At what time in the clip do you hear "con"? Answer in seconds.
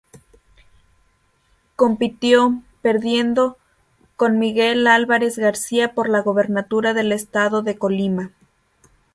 4.15-4.39